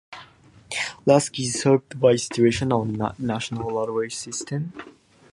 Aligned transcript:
Likasi 1.05 1.41
is 1.41 1.61
served 1.61 1.99
by 1.99 2.13
a 2.13 2.17
station 2.17 2.71
on 2.73 2.93
the 2.93 3.13
national 3.19 3.69
railway 3.69 4.09
system. 4.09 4.73